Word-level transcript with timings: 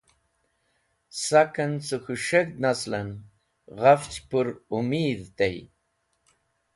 Saken 1.23 1.73
ce 1.87 1.97
K̃hu 2.03 2.15
S̃heg̃hd 2.25 2.55
naslen 2.61 3.09
ghafch 3.79 4.17
pur 4.29 4.47
Umeedh 4.77 5.29
tey. 5.37 5.57